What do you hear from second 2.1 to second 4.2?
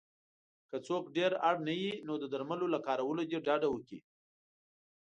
د درملو له کارولو دې ډډه وکړی